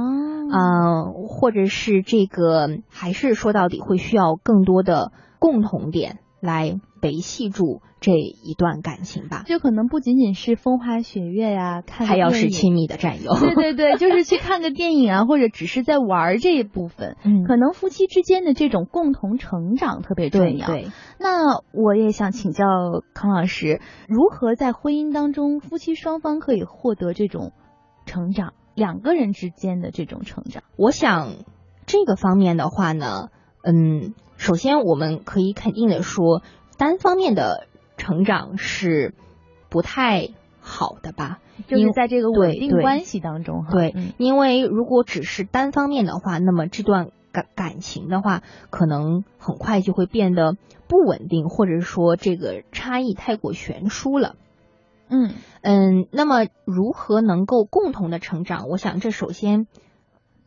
[0.54, 9.44] 嗯、或者是这个，还是说到底会需要更多的共同点来维系住这一段感情吧。
[9.46, 13.32] 就可能不仅仅是风花雪月呀，看还要是亲密的战友。
[13.38, 17.16] 对对对， 就是去看个电影啊，或者只是在玩儿这一部分。
[17.24, 20.66] 嗯可能夫妻之间的这种共同成长特别重要。
[20.66, 20.90] 对对，
[21.20, 22.66] 那我也想请教
[23.14, 27.52] 康老师，如何在婚姻当中，夫妻双方可以获得这种
[28.04, 30.64] 成长，两个人之间的这种成长？
[30.76, 31.34] 我想
[31.86, 33.28] 这个方面的话呢，
[33.62, 36.42] 嗯，首先我们可以肯定的说，
[36.76, 39.14] 单方面的成长是
[39.68, 40.28] 不太
[40.60, 41.38] 好的吧？
[41.68, 43.70] 因就是在这个稳定关系当中哈。
[43.72, 50.56] 对，嗯因为如果只是单方面的话，那么这段感感情的话，可能很快就会变得
[50.88, 54.34] 不稳定，或者说这个差异太过悬殊了。
[55.08, 58.66] 嗯嗯，那么如何能够共同的成长？
[58.68, 59.66] 我想这首先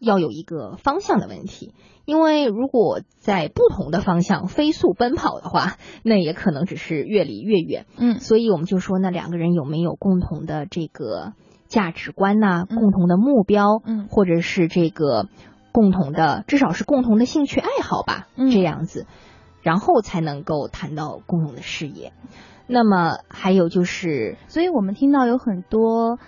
[0.05, 1.73] 要有一个方向的问题，
[2.05, 7.85] 因为如果在不同的方向飞速奔跑的话，那也可能只是越离越远。
[7.97, 11.33] 嗯所以我们就说，那两个人有没有共同的这个
[11.67, 15.27] 价值观呐、嗯共同的目标，嗯或者是这个
[15.71, 19.07] 共同的，至少是共同的兴趣爱好吧，嗯这样子，
[19.63, 22.13] 然后才能够谈到共同的事业。
[22.67, 26.19] 那么还有就是，所以我们听到有很多。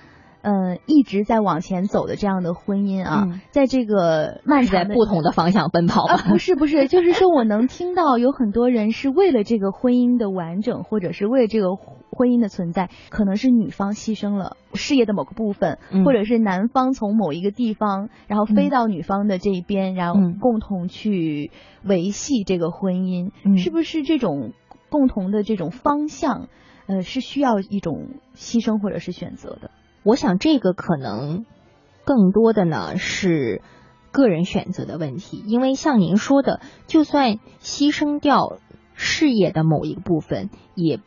[0.41, 3.41] 呃，一直在往前走的这样的婚姻啊，嗯。
[3.51, 16.05] 在这个漫长的不同的方向奔跑啊， 不是不是，就是说我能听到有很多人是为了这个婚姻的完整，或者是为了这个婚姻的存在，可能是女方牺牲了事业的某个部分，嗯。
[16.05, 20.37] 或者是男方从某一个地方，然后飞嗯到女方的这一边，然后嗯。
[20.39, 21.51] 共同去
[21.83, 23.57] 维系这个婚姻，嗯。
[23.57, 24.53] 是不是这种
[24.89, 26.47] 共同的这种方向，
[26.87, 29.71] 呃，是需要一种牺牲或者是选择的？
[30.03, 31.45] 我想这个可能
[32.05, 33.61] 更多的呢是
[34.11, 38.57] 个人选择的问题，因为像您说的，就算牺牲掉
[38.93, 40.99] 事业的某一个部分，也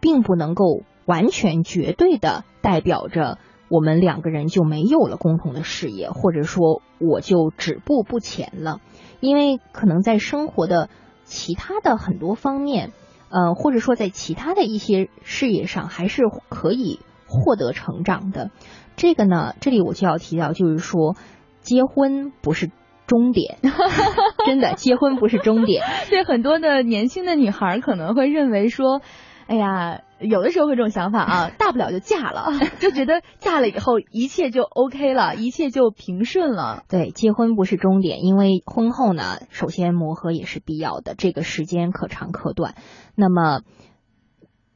[0.00, 3.38] 并不能够完全绝对的代表着
[3.68, 8.80] 我们两个人就没有了共同的事业，或者说我就止步不前了，
[9.20, 10.90] 因为可能在生活的
[11.24, 12.92] 其他的很多方面，
[13.30, 16.98] 呃，或者说在其他的一些事业上，还是可以
[17.30, 18.50] 获得成长的。
[18.96, 21.16] 这个呢，这里我就要提到，就是说，
[21.60, 22.70] 结婚不是
[23.06, 23.58] 终点，
[24.44, 25.82] 真的，结婚不是终点。
[26.10, 29.00] 对很多的年轻的女孩可能会认为说，
[29.46, 36.84] 哎呀，有的时候会这种想法啊，大不了就嫁了， 就觉得嫁了以后一切就 OK 了，一切就平顺了。
[36.88, 42.74] 对，结婚不是终点，因为婚后呢，首先磨合也是必要的，这个时间可长可短。
[43.16, 43.62] 那么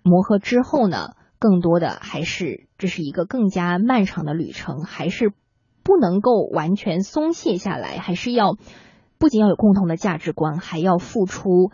[0.03, 1.11] 磨合之后呢，
[1.45, 5.31] 更多的还是这是一个更加漫长的旅程，还是
[5.83, 8.57] 不能够完全松懈下来，还是要
[9.19, 11.71] 不仅要有共同的价值观，还要付出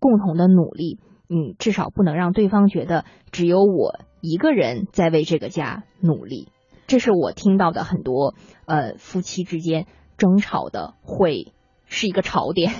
[0.00, 0.98] 共同的努力。
[1.28, 6.48] 嗯，至少不能让对方觉得只有我一个人在为这个家努力。
[6.88, 8.34] 这是我听到的很多
[8.66, 11.52] 呃夫妻之间争吵的会
[11.86, 12.72] 是一个槽点。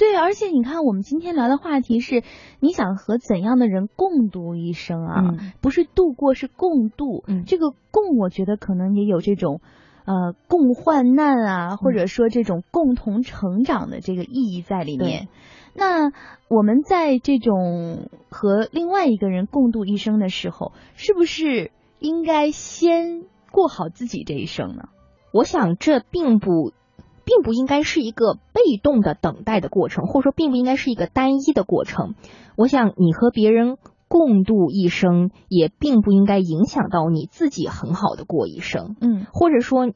[0.00, 2.22] 对，而且你看，我们今天聊的话题是，
[2.58, 5.20] 你想和怎样的人共度一生啊？
[5.22, 7.22] 嗯不是度过，是共度。
[7.26, 9.60] 嗯这个共，我觉得可能也有这种，
[10.06, 15.28] 呃，共患难啊，或者说这种共同成长的这个意义在里面。
[15.74, 16.10] 那
[16.48, 24.84] 我们在这种和另外一个人共度一生的时候，是不是应该先过好自己这一生呢？
[25.34, 26.72] 我想这并不，
[27.30, 32.14] 并不应该是一个被动的等待的过程，或者说并不应该是一个单一的过程。
[32.56, 33.76] 我想你和别人
[34.08, 39.92] 共度一生，也并不应该影响到你自己很好的过一生，嗯或者说。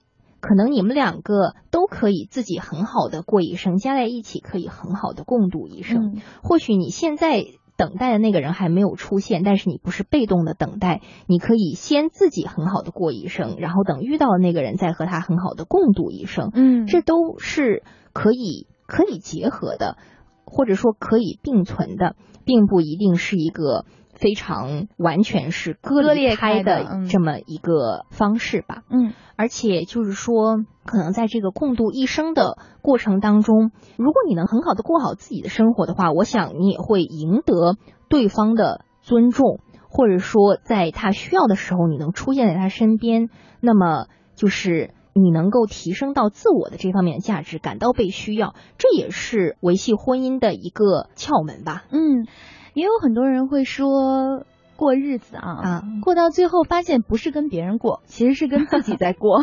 [0.47, 6.17] 可能你们两个都可以自己很好的过一生，加在一起可以很好的共度一生。
[6.17, 7.47] 嗯或许你现在
[7.77, 16.51] 等待的那个人还没有出现，但是你不是被动的等待，你可以先自己很好的过一生，然后等遇到的那个人再和他很好的共度一生。
[16.55, 19.97] 嗯这都是可以可以结合的，
[20.45, 28.83] 或者说可以并存的，并不一定是一个非常完全是割割裂裂开的这么一个方式吧。
[28.91, 37.75] 嗯而且就是说，可能在这个共度一生的过程当中，如果你能很好的过好自己的生活的话，我想你也会赢得
[38.09, 39.59] 对方的尊重，
[39.89, 43.29] 或者说在他需要的时候，你能出现在他身边，
[43.61, 44.07] 那么
[44.37, 51.85] 就是你能够提升到自我的这方面的价值，感到被需要，这也是维系婚姻的一个窍门吧。
[51.91, 52.27] 嗯，
[52.75, 54.45] 也有很多人会说。
[54.77, 59.41] 过日子啊，啊过到最后发现不是跟别人过，其实是跟自己在过。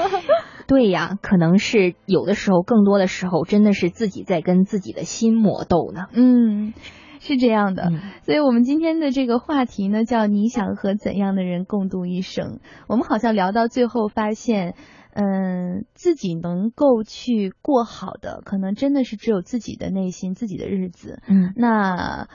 [0.68, 6.08] 对呀，可能是有的时候，更多的时候，真的是自己在跟自己的心魔斗呢。
[6.12, 6.74] 嗯，
[7.18, 7.84] 是这样的。
[7.90, 12.60] 嗯所以，我们今天的这个话题呢，叫“你想和怎样的人共度一生”。
[12.88, 14.74] 我们好像聊到最后，发现，
[15.12, 21.20] 嗯，自己能够去过好的，可能真的是只有自己的内心、自己的日子。
[21.28, 22.28] 嗯那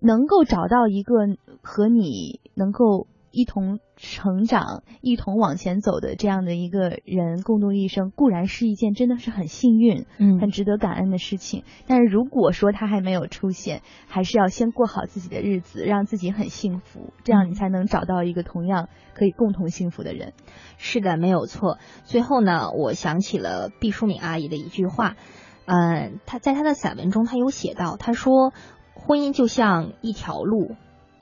[0.00, 1.14] 能够找到一个
[1.62, 3.06] 和你能够
[3.36, 11.62] 一同成长、一同往前走的这样的一个人共度一生，固然是一件真的是很幸运、嗯很值得感恩的事情。
[11.86, 20.32] 但是如果说他还没有出现，还是要先过好自己的日子，让自己很幸福，这样你才能找到一个同样可以共同幸福的人。
[20.78, 21.76] 是的，没有错。
[22.04, 25.14] 最后呢，我想起了毕淑敏阿姨的一句话，
[25.66, 28.54] 嗯，她在她的散文中，她有写到，她说，
[28.94, 30.74] 婚姻就像一条路，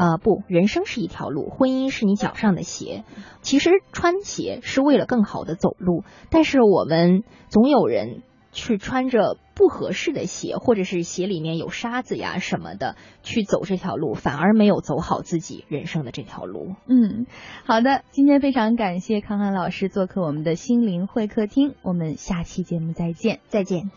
[0.05, 3.05] 呃，不，人生是一条路，婚姻是你脚上的鞋。
[3.41, 16.75] 其实穿鞋是为了更好的走路，但是我们总有人去穿着不合适的鞋，或者是鞋里面有沙子呀什么的，去走这条路，反而没有走好自己人生的这条路。
[16.87, 17.25] 嗯，
[17.65, 23.41] 好的，今天非常感谢康康老师做客我们的心灵会客厅，我们下期节目再见。
[23.49, 23.91] 再见。